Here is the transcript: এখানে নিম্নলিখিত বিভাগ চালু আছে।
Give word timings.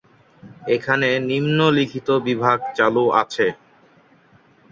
এখানে 0.67 1.07
নিম্নলিখিত 1.29 2.07
বিভাগ 2.27 2.57
চালু 2.77 3.03
আছে। 3.21 3.47